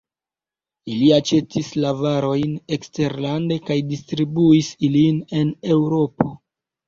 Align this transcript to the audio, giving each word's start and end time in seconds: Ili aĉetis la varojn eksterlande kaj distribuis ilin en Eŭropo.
Ili 0.91 1.09
aĉetis 1.17 1.67
la 1.83 1.91
varojn 1.99 2.55
eksterlande 2.79 3.59
kaj 3.67 3.77
distribuis 3.91 4.71
ilin 4.89 5.19
en 5.43 5.55
Eŭropo. 5.77 6.31